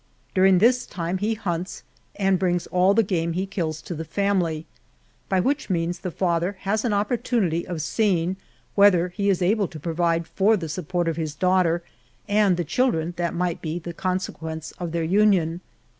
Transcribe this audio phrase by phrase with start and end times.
[0.33, 1.83] During this time he hunts,
[2.15, 4.65] and brings all the game he kills to the family;
[5.29, 8.35] by which means the father has an op portunity of seeing
[8.73, 11.83] whether he is able to provide for the sup port of his daughter
[12.27, 15.61] and the children that might be the con sequence of their union.